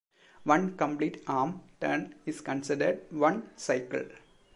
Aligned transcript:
One 0.45 0.77
complete 0.77 1.21
arm 1.27 1.61
turn 1.79 2.15
is 2.25 2.41
considered 2.41 3.01
one 3.11 3.51
cycle. 3.55 4.05